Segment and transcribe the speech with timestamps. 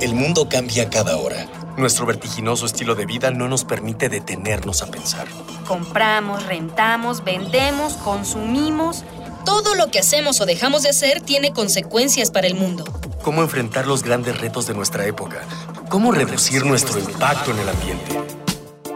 [0.00, 1.46] El mundo cambia cada hora.
[1.76, 5.26] Nuestro vertiginoso estilo de vida no nos permite detenernos a pensar.
[5.66, 9.04] Compramos, rentamos, vendemos, consumimos.
[9.44, 12.84] Todo lo que hacemos o dejamos de hacer tiene consecuencias para el mundo.
[13.22, 15.42] ¿Cómo enfrentar los grandes retos de nuestra época?
[15.88, 18.20] ¿Cómo reducir nuestro impacto en el ambiente?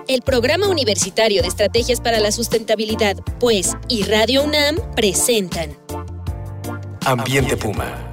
[0.08, 5.76] El Programa Universitario de Estrategias para la Sustentabilidad, pues, y Radio UNAM presentan
[7.04, 8.07] Ambiente Puma.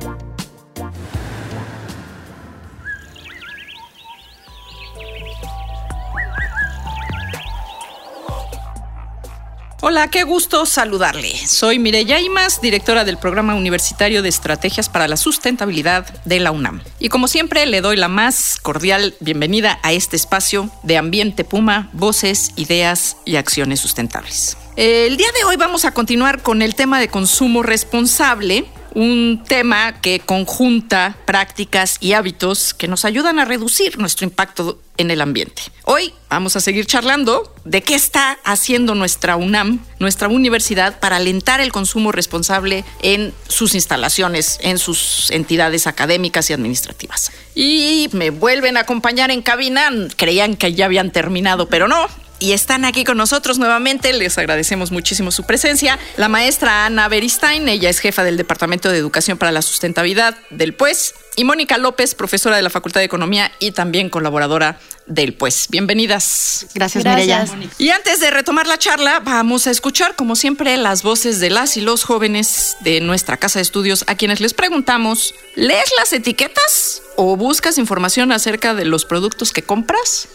[9.88, 11.31] Hola, qué gusto saludarle.
[11.45, 16.81] Soy Mireya Imas, directora del Programa Universitario de Estrategias para la Sustentabilidad de la UNAM.
[16.98, 21.91] Y como siempre, le doy la más cordial bienvenida a este espacio de Ambiente Puma,
[21.94, 24.58] voces, ideas y acciones sustentables.
[24.75, 30.02] El día de hoy vamos a continuar con el tema de consumo responsable un tema
[30.02, 35.61] que conjunta prácticas y hábitos que nos ayudan a reducir nuestro impacto en el ambiente.
[35.83, 41.59] Hoy vamos a seguir charlando de qué está haciendo nuestra UNAM, nuestra universidad, para alentar
[41.59, 47.31] el consumo responsable en sus instalaciones, en sus entidades académicas y administrativas.
[47.53, 52.08] Y me vuelven a acompañar en cabina, creían que ya habían terminado, pero no,
[52.39, 54.14] y están aquí con nosotros nuevamente.
[54.14, 56.00] Les agradecemos muchísimo su presencia.
[56.17, 60.73] La maestra Ana Beristain, ella es jefa del Departamento de Educación para la Sustentabilidad del
[60.73, 61.16] PUES.
[61.38, 65.67] Y Mónica López, profesora de la Facultad de Economía y también colaboradora del PUES.
[65.69, 66.67] Bienvenidas.
[66.73, 67.52] Gracias, Gracias.
[67.78, 71.75] Y antes de retomar la charla, vamos a escuchar, como siempre, las voces de las
[71.75, 77.02] y los jóvenes de nuestra casa de estudios a quienes les preguntamos, ¿lees las etiquetas
[77.17, 80.30] o buscas información acerca de los productos que compras?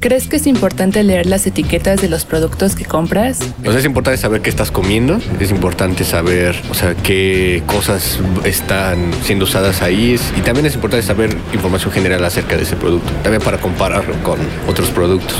[0.00, 3.40] ¿Crees que es importante leer las etiquetas de los productos que compras?
[3.66, 8.20] O sea, es importante saber qué estás comiendo, es importante saber, o sea, qué cosas
[8.44, 13.10] están siendo usadas ahí y también es importante saber información general acerca de ese producto,
[13.24, 15.36] también para compararlo con otros productos.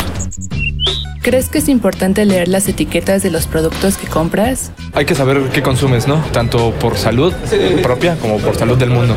[1.23, 4.73] ¿Crees que es importante leer las etiquetas de los productos que compras?
[4.93, 6.17] Hay que saber qué consumes, ¿no?
[6.33, 7.33] Tanto por salud
[7.81, 9.17] propia como por salud del mundo.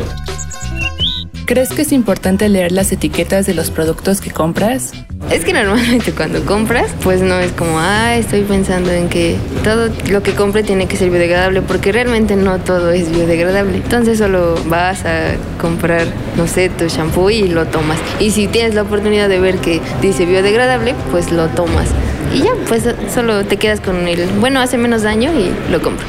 [1.46, 4.92] ¿Crees que es importante leer las etiquetas de los productos que compras?
[5.32, 9.88] Es que normalmente cuando compras, pues no es como, ah, estoy pensando en que todo
[10.10, 13.78] lo que compre tiene que ser biodegradable, porque realmente no todo es biodegradable.
[13.78, 16.06] Entonces solo vas a comprar,
[16.36, 17.98] no sé, tu shampoo y lo tomas.
[18.20, 21.88] Y si tienes la oportunidad de ver que dice biodegradable, pues lo tomas.
[22.34, 26.04] Y ya, pues solo te quedas con el, bueno, hace menos daño y lo compro.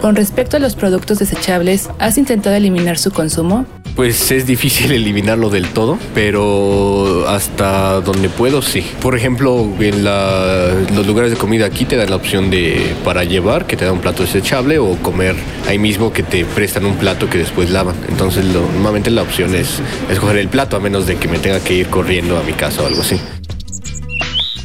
[0.00, 3.66] Con respecto a los productos desechables, ¿has intentado eliminar su consumo?
[3.94, 8.84] Pues es difícil eliminarlo del todo, pero hasta donde puedo sí.
[9.00, 13.66] Por ejemplo, en los lugares de comida aquí te dan la opción de para llevar,
[13.66, 15.36] que te da un plato desechable, o comer
[15.68, 17.96] ahí mismo que te prestan un plato que después lavan.
[18.08, 19.80] Entonces normalmente la opción es
[20.10, 22.82] escoger el plato a menos de que me tenga que ir corriendo a mi casa
[22.82, 23.20] o algo así.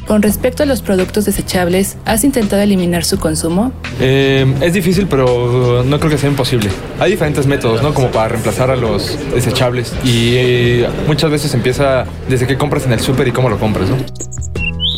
[0.07, 3.73] Con respecto a los productos desechables, ¿has intentado eliminar su consumo?
[4.00, 6.69] Eh, es difícil, pero no creo que sea imposible.
[6.97, 7.94] Hay diferentes métodos, ¿no?
[7.94, 9.94] Como para reemplazar a los desechables.
[10.06, 13.90] Y eh, muchas veces empieza desde que compras en el súper y cómo lo compras,
[13.90, 13.97] ¿no?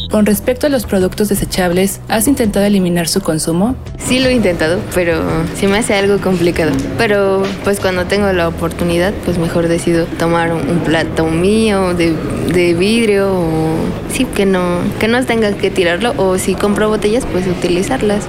[0.09, 3.75] Con respecto a los productos desechables, ¿has intentado eliminar su consumo?
[3.99, 5.21] Sí lo he intentado, pero
[5.55, 6.71] se me hace algo complicado.
[6.97, 12.15] Pero pues cuando tengo la oportunidad, pues mejor decido tomar un, plato mío de,
[12.51, 13.75] de, vidrio o
[14.11, 18.27] sí, que no, que no tenga que tirarlo o si compro botellas, pues utilizarlas.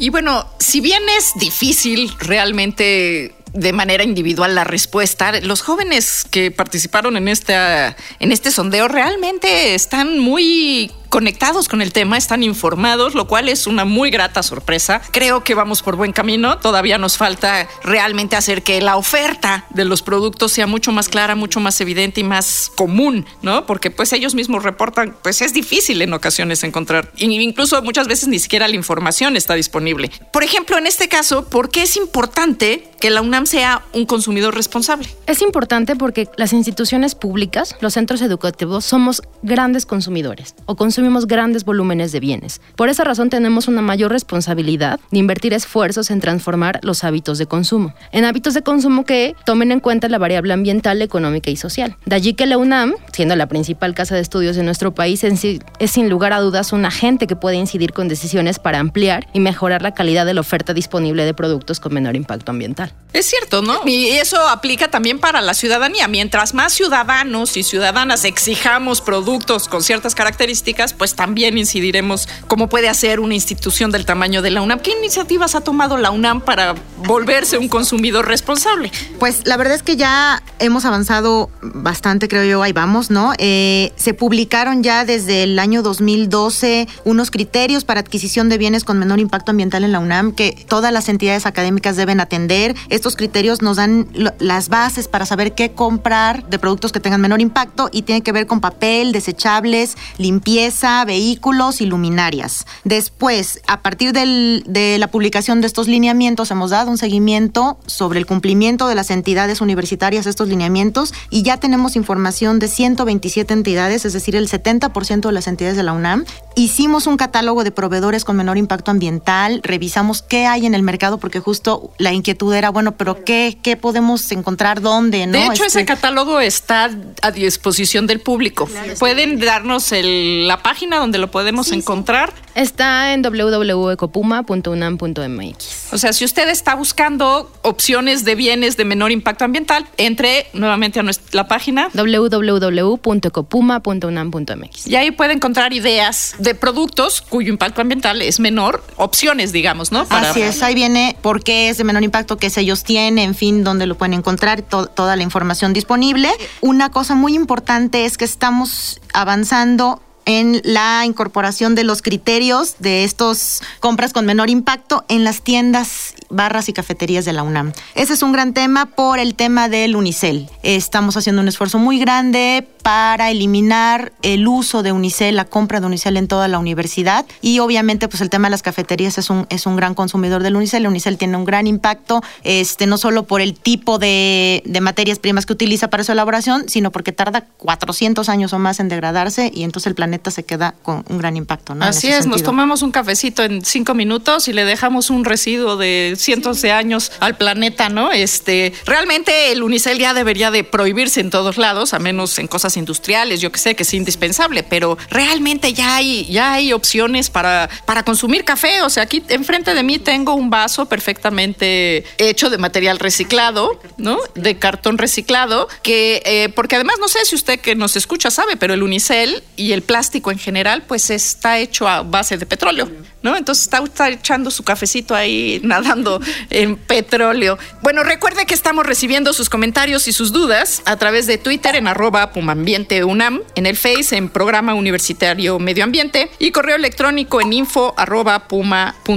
[0.00, 5.40] Y bueno, si bien es difícil realmente de manera individual la respuesta.
[5.40, 11.92] Los jóvenes que participaron en, esta, en este sondeo realmente están muy conectados con el
[11.92, 15.00] tema, están informados, lo cual es una muy grata sorpresa.
[15.10, 16.58] Creo que vamos por buen camino.
[16.58, 21.34] Todavía nos falta realmente hacer que la oferta de los productos sea mucho más clara,
[21.34, 23.66] mucho más evidente y más común, ¿no?
[23.66, 28.38] Porque pues ellos mismos reportan, pues es difícil en ocasiones encontrar, incluso muchas veces ni
[28.38, 30.10] siquiera la información está disponible.
[30.32, 34.54] Por ejemplo, en este caso, ¿por qué es importante que la UNAM sea un consumidor
[34.54, 35.08] responsable?
[35.26, 41.28] Es importante porque las instituciones públicas, los centros educativos, somos grandes consumidores o consumidores consumimos
[41.28, 42.60] grandes volúmenes de bienes.
[42.74, 47.46] Por esa razón tenemos una mayor responsabilidad de invertir esfuerzos en transformar los hábitos de
[47.46, 47.94] consumo.
[48.10, 51.96] En hábitos de consumo que tomen en cuenta la variable ambiental, económica y social.
[52.04, 55.90] De allí que la UNAM, siendo la principal casa de estudios de nuestro país, es
[55.92, 59.82] sin lugar a dudas un agente que puede incidir con decisiones para ampliar y mejorar
[59.82, 62.92] la calidad de la oferta disponible de productos con menor impacto ambiental.
[63.12, 63.82] Es cierto, ¿no?
[63.86, 66.08] Y eso aplica también para la ciudadanía.
[66.08, 72.88] Mientras más ciudadanos y ciudadanas exijamos productos con ciertas características, pues también incidiremos cómo puede
[72.88, 74.80] hacer una institución del tamaño de la UNAM.
[74.80, 76.74] ¿Qué iniciativas ha tomado la UNAM para
[77.06, 78.90] volverse un consumidor responsable?
[79.18, 83.32] Pues la verdad es que ya hemos avanzado bastante, creo yo, ahí vamos, ¿no?
[83.38, 88.98] Eh, se publicaron ya desde el año 2012 unos criterios para adquisición de bienes con
[88.98, 92.74] menor impacto ambiental en la UNAM que todas las entidades académicas deben atender.
[92.88, 94.08] Estos criterios nos dan
[94.38, 98.32] las bases para saber qué comprar de productos que tengan menor impacto y tiene que
[98.32, 102.66] ver con papel, desechables, limpieza, vehículos y luminarias.
[102.84, 108.26] Después, a partir de la publicación de estos lineamientos, hemos dado un seguimiento sobre el
[108.26, 114.04] cumplimiento de las entidades universitarias a estos lineamientos y ya tenemos información de 127 entidades,
[114.04, 116.24] es decir, el 70% de las entidades de la UNAM.
[116.54, 121.18] Hicimos un catálogo de proveedores con menor impacto ambiental, revisamos qué hay en el mercado
[121.18, 125.26] porque justo la inquietud era, bueno, pero ¿qué, qué podemos encontrar dónde?
[125.26, 125.32] ¿no?
[125.32, 126.90] De hecho, ese este catálogo está
[127.22, 128.68] a disposición del público.
[128.98, 132.34] ¿Pueden darnos la página donde lo podemos encontrar?
[132.54, 135.94] Está en www.ecopuma.unam.mx.
[135.94, 141.00] O sea, si usted está buscando opciones de bienes de menor impacto ambiental, entre nuevamente
[141.00, 144.86] a nuestra, la página www.ecopuma.unam.mx.
[144.86, 150.06] Y ahí puede encontrar ideas de productos cuyo impacto ambiental es menor, opciones, digamos, ¿no?
[150.10, 153.64] Así es, ahí viene por qué es de menor impacto, qué sellos tiene, en fin,
[153.64, 156.28] dónde lo pueden encontrar, toda la información disponible.
[156.60, 163.04] Una cosa muy importante es que estamos avanzando en la incorporación de los criterios de
[163.04, 167.72] estos compras con menor impacto en las tiendas, barras y cafeterías de la UNAM.
[167.94, 170.48] Ese es un gran tema por el tema del Unicel.
[170.62, 175.86] Estamos haciendo un esfuerzo muy grande para eliminar el uso de Unicel, la compra de
[175.86, 179.46] Unicel en toda la universidad y obviamente pues el tema de las cafeterías es un,
[179.50, 180.82] es un gran consumidor del Unicel.
[180.82, 185.18] El Unicel tiene un gran impacto, este, no solo por el tipo de, de materias
[185.18, 189.50] primas que utiliza para su elaboración, sino porque tarda 400 años o más en degradarse
[189.54, 191.74] y entonces el planeta se queda con un gran impacto.
[191.74, 191.84] ¿no?
[191.84, 196.16] Así es, nos tomamos un cafecito en cinco minutos y le dejamos un residuo de
[196.18, 198.12] cientos de años al planeta, ¿no?
[198.12, 202.76] Este, realmente el unicel ya debería de prohibirse en todos lados, a menos en cosas
[202.76, 207.68] industriales, yo que sé que es indispensable, pero realmente ya hay, ya hay opciones para,
[207.86, 208.82] para consumir café.
[208.82, 214.18] O sea, aquí enfrente de mí tengo un vaso perfectamente hecho de material reciclado, ¿no?
[214.34, 218.56] De cartón reciclado, que, eh, porque además no sé si usted que nos escucha sabe,
[218.56, 222.90] pero el unicel y el plástico en general, pues está hecho a base de petróleo,
[223.22, 223.36] ¿no?
[223.36, 226.20] Entonces está, echando su cafecito ahí nadando
[226.50, 227.58] en petróleo.
[227.82, 231.88] Bueno, recuerde que estamos recibiendo sus comentarios y sus dudas a través de Twitter en
[231.88, 237.52] arroba Pumambiente UNAM, en el Face en Programa Universitario Medio Ambiente y correo electrónico en
[237.52, 239.08] info arroba puma.unam.mx.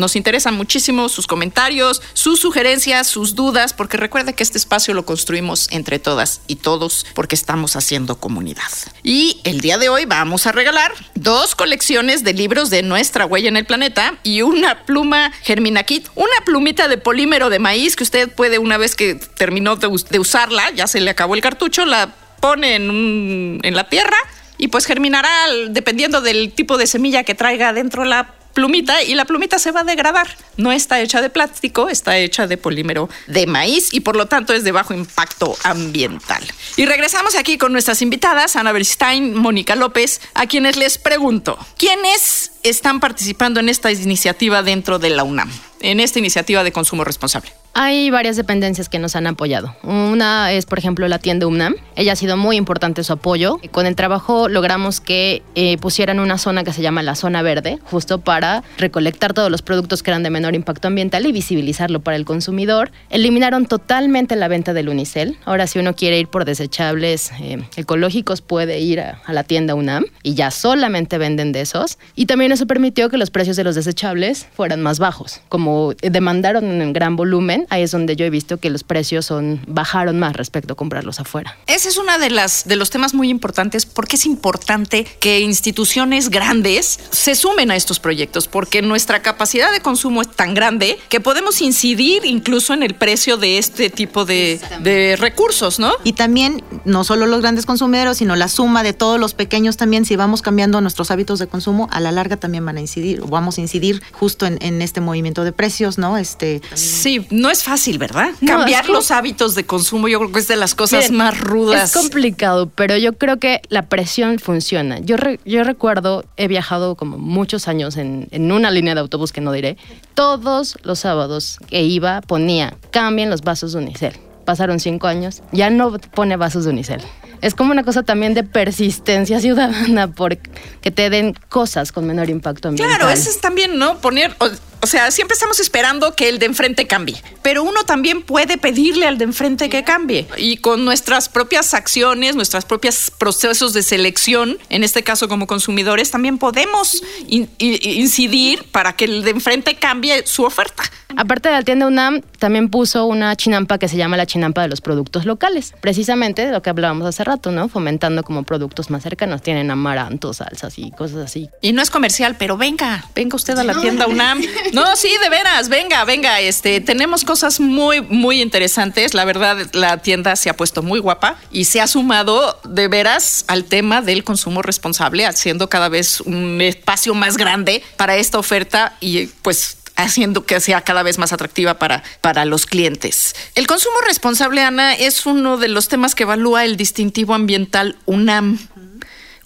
[0.00, 5.04] Nos interesan muchísimo sus comentarios, sus sugerencias, sus dudas, porque recuerde que este espacio lo
[5.04, 8.70] construimos entre todas y todos porque estamos haciendo comunidad.
[9.02, 13.50] Y el día de hoy vamos a regalar dos colecciones de libros de nuestra huella
[13.50, 18.04] en el planeta y una pluma Germina Kit, una plumita de polímero de maíz que
[18.04, 22.14] usted puede una vez que terminó de, usarla, ya se le acabó el cartucho, la
[22.40, 24.16] pone en, en la tierra
[24.56, 25.28] y pues germinará
[25.68, 29.80] dependiendo del tipo de semilla que traiga dentro la plumita y la plumita se va
[29.80, 30.36] a degradar.
[30.58, 34.52] No está hecha de plástico, está hecha de polímero de maíz y por lo tanto
[34.52, 36.44] es de bajo impacto ambiental.
[36.76, 42.52] Y regresamos aquí con nuestras invitadas, Ana Berstein, Mónica López, a quienes les pregunto, ¿quiénes
[42.62, 45.50] están participando en esta iniciativa dentro de la UNAM?
[45.80, 47.52] En esta iniciativa de consumo responsable.
[47.72, 49.76] Hay varias dependencias que nos han apoyado.
[49.84, 51.76] Una es, por ejemplo, la tienda UNAM.
[51.94, 53.60] Ella ha sido muy importante su apoyo.
[53.70, 57.78] Con el trabajo logramos que eh, pusieran una zona que se llama la zona verde,
[57.84, 62.16] justo para recolectar todos los productos que eran de menor impacto ambiental y visibilizarlo para
[62.16, 62.90] el consumidor.
[63.08, 65.38] Eliminaron totalmente la venta del unicel.
[65.44, 69.76] Ahora, si uno quiere ir por desechables eh, ecológicos, puede ir a, a la tienda
[69.76, 71.98] UNAM y ya solamente venden de esos.
[72.16, 75.40] Y también también eso permitió que los precios de los desechables fueran más bajos.
[75.48, 79.60] Como demandaron en gran volumen, ahí es donde yo he visto que los precios son,
[79.68, 81.56] bajaron más respecto a comprarlos afuera.
[81.68, 86.28] Ese es uno de, las, de los temas muy importantes porque es importante que instituciones
[86.28, 91.20] grandes se sumen a estos proyectos porque nuestra capacidad de consumo es tan grande que
[91.20, 95.92] podemos incidir incluso en el precio de este tipo de, de recursos, ¿no?
[96.02, 100.04] Y también no solo los grandes consumidores, sino la suma de todos los pequeños también,
[100.04, 103.26] si vamos cambiando nuestros hábitos de consumo, a la larga también van a incidir, o
[103.26, 106.18] vamos a incidir justo en, en este movimiento de precios, ¿no?
[106.18, 108.30] Este, Sí, no es fácil, ¿verdad?
[108.44, 111.94] Cambiar los hábitos de consumo yo creo que es de las cosas Miren, más rudas.
[111.94, 114.98] Es complicado, pero yo creo que la presión funciona.
[114.98, 119.30] Yo, re- yo recuerdo, he viajado como muchos años en, en una línea de autobús
[119.32, 119.76] que no diré.
[120.14, 124.14] Todos los sábados que iba ponía, cambien los vasos de Unicel.
[124.44, 127.00] Pasaron cinco años, ya no pone vasos de Unicel.
[127.40, 132.68] Es como una cosa también de persistencia ciudadana, porque te den cosas con menor impacto
[132.68, 132.98] ambiental.
[132.98, 133.98] Claro, eso es también, ¿no?
[134.00, 134.34] Poner,
[134.80, 139.06] o, sea, siempre estamos esperando que el de enfrente cambie, pero uno también puede pedirle
[139.06, 140.26] al de enfrente que cambie.
[140.36, 146.10] Y con nuestras propias acciones, nuestros propios procesos de selección, en este caso como consumidores,
[146.10, 150.82] también podemos incidir para que el de enfrente cambie su oferta.
[151.16, 154.68] Aparte de la tienda UNAM, también puso una chinampa que se llama la chinampa de
[154.68, 155.74] los productos locales.
[155.80, 157.68] Precisamente de lo que hablábamos hace rato, ¿no?
[157.68, 159.42] Fomentando como productos más cercanos.
[159.42, 161.48] Tienen amarantos, salsas y cosas así.
[161.60, 164.40] Y no es comercial, pero venga, venga usted a la tienda UNAM.
[164.72, 169.14] No, sí, de veras, venga, venga, este, tenemos cosas muy, muy interesantes.
[169.14, 173.44] La verdad, la tienda se ha puesto muy guapa y se ha sumado de veras
[173.48, 178.96] al tema del consumo responsable, haciendo cada vez un espacio más grande para esta oferta
[179.00, 183.34] y pues haciendo que sea cada vez más atractiva para, para los clientes.
[183.54, 188.58] El consumo responsable, Ana, es uno de los temas que evalúa el distintivo ambiental UNAM.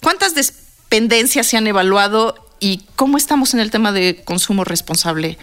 [0.01, 5.37] ¿Cuántas dependencias se han evaluado y cómo estamos en el tema de consumo responsable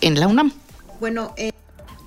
[0.00, 0.52] en la UNAM?
[1.00, 1.52] Bueno, eh,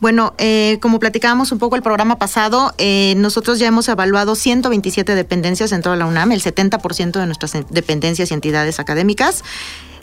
[0.01, 5.13] bueno, eh, como platicábamos un poco el programa pasado, eh, nosotros ya hemos evaluado 127
[5.13, 9.43] dependencias en toda la UNAM, el 70% de nuestras en- dependencias y entidades académicas.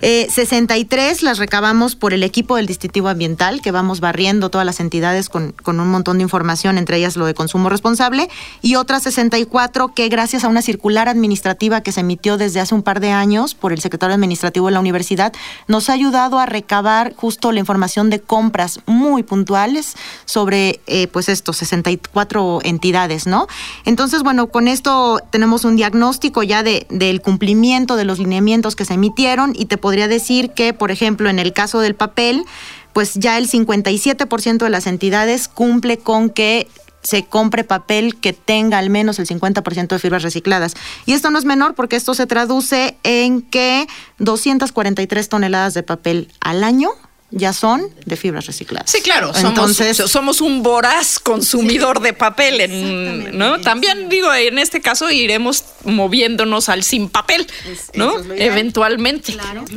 [0.02, 4.80] Eh, 63 las recabamos por el equipo del distintivo ambiental, que vamos barriendo todas las
[4.80, 8.28] entidades con, con un montón de información, entre ellas lo de consumo responsable,
[8.60, 12.82] y otras 64 que gracias a una circular administrativa que se emitió desde hace un
[12.82, 15.32] par de años por el secretario administrativo de la universidad,
[15.66, 21.28] nos ha ayudado a recabar justo la información de compras muy puntuales sobre eh, pues
[21.28, 23.46] estos 64 entidades, ¿no?
[23.84, 28.84] Entonces, bueno, con esto tenemos un diagnóstico ya de, del cumplimiento de los lineamientos que
[28.84, 32.44] se emitieron y te podría decir que, por ejemplo, en el caso del papel,
[32.92, 36.66] pues ya el 57% de las entidades cumple con que
[37.02, 40.74] se compre papel que tenga al menos el 50% de fibras recicladas.
[41.04, 43.86] Y esto no es menor porque esto se traduce en que
[44.18, 46.90] 243 toneladas de papel al año
[47.30, 48.90] ya son de fibras recicladas.
[48.90, 53.60] Sí, claro, Entonces, somos un voraz consumidor de papel, en- ¿no?
[53.60, 57.46] También digo, en este caso iremos moviéndonos al sin papel,
[57.94, 58.18] ¿no?
[58.18, 58.40] es.
[58.40, 59.36] Eventualmente.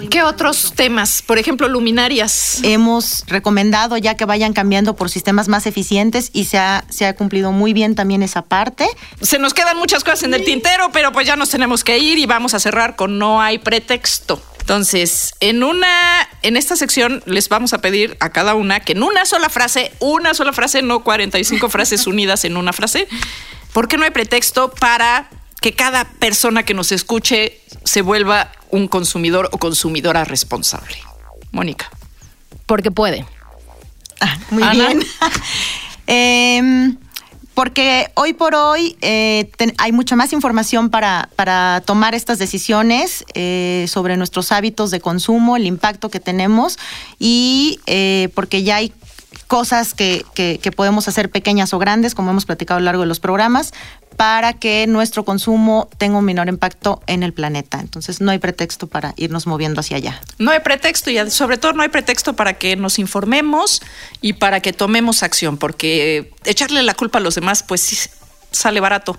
[0.10, 1.22] ¿Qué otros temas?
[1.22, 2.60] Por ejemplo, luminarias.
[2.63, 7.15] hemos recomendado ya que vayan cambiando por sistemas más eficientes y se ha, se ha
[7.15, 8.88] cumplido muy bien también esa parte.
[9.22, 12.18] Se nos quedan muchas cosas en el tintero, pero pues ya nos tenemos que ir
[12.20, 14.41] y vamos a cerrar con no hay pretexto.
[14.69, 19.01] Entonces, en una, en esta sección les vamos a pedir a cada una que en
[19.01, 23.07] una sola frase, una sola frase, no 45 frases unidas en una frase,
[23.73, 25.27] porque no hay pretexto para
[25.59, 30.97] que cada persona que nos escuche se vuelva un consumidor o consumidora responsable.
[31.51, 31.89] Mónica.
[32.67, 33.25] Porque puede.
[34.51, 34.85] Muy Ana.
[34.85, 35.03] bien.
[36.05, 36.97] Em,
[37.59, 43.25] porque hoy por hoy eh, ten- hay mucha más información para, para tomar estas decisiones
[43.33, 46.79] eh, sobre nuestros hábitos de consumo, el impacto que tenemos
[47.19, 48.93] y eh, porque ya hay
[49.50, 53.08] cosas que, que- podemos hacer pequeñas o grandes, como hemos platicado a lo largo de
[53.08, 53.74] los programas,
[54.15, 57.79] para que nuestro consumo tenga un menor impacto en el planeta.
[57.79, 60.22] Entonces no hay pretexto para irnos moviendo hacia allá.
[60.38, 63.82] No hay pretexto y sobre todo no hay pretexto para que nos informemos
[64.22, 67.98] y para que tomemos acción, porque echarle la culpa a los demás pues sí
[68.51, 69.18] sale barato,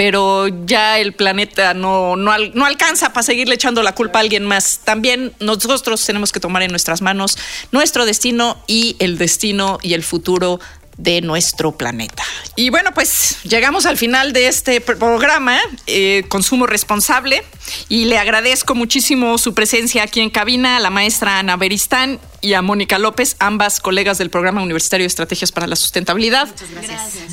[0.00, 4.46] pero ya el planeta no, no, no alcanza para seguirle echando la culpa a alguien
[4.46, 4.80] más.
[4.82, 7.36] También nosotros tenemos que tomar en nuestras manos
[7.70, 10.58] nuestro destino y el destino y el futuro
[10.96, 12.22] de nuestro planeta.
[12.56, 17.42] Y bueno, pues llegamos al final de este pr- programa, eh, Consumo Responsable,
[17.90, 22.62] y le agradezco muchísimo su presencia aquí en cabina la maestra Ana Beristán y a
[22.62, 26.48] Mónica López, ambas colegas del Programa Universitario de Estrategias para la Sustentabilidad.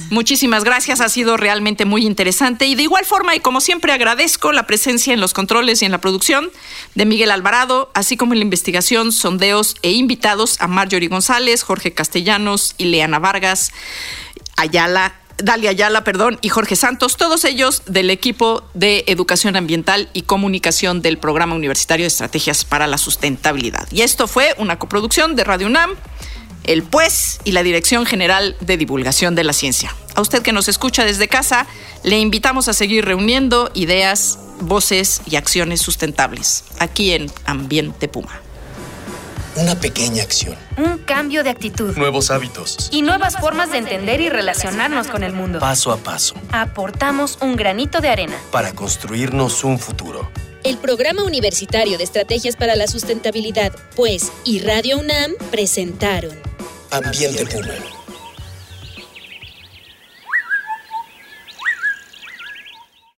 [0.10, 4.52] Muchísimas gracias, ha sido realmente muy interesante y de igual forma y como siempre agradezco
[4.52, 6.50] la presencia en los controles y en la producción
[6.96, 11.94] de Miguel Alvarado, así como en la investigación, sondeos e invitados a Marjorie González, Jorge
[11.94, 13.72] Castellanos y Leana Vargas,
[14.56, 20.24] Ayala Dalia Ayala, perdón, y Jorge Santos, todos ellos del equipo de Educación Ambiental y
[20.24, 23.88] Comunicación del Programa Universitario de Estrategias para la Sustentabilidad.
[23.92, 25.92] Y esto fue una coproducción de Radio UNAM,
[26.64, 29.96] el PUES y la Dirección General de Divulgación de la Ciencia.
[30.16, 31.68] A usted que nos escucha desde casa,
[32.04, 38.42] le invitamos a seguir reuniendo ideas, voces y acciones sustentables aquí en Ambiente Puma.
[39.60, 40.56] Una pequeña acción.
[40.78, 41.98] Un cambio de actitud.
[41.98, 42.90] Nuevos hábitos.
[42.92, 45.60] Y nuevas formas de entender y relacionarnos con el mundo.
[45.60, 46.36] Paso a paso.
[46.52, 48.38] Aportamos un granito de arena.
[48.52, 50.30] Para construirnos un futuro.
[50.64, 56.38] El Programa Universitario de Estrategias para la Sustentabilidad, pues, y Radio UNAM presentaron
[56.92, 57.97] Ambiente Puma.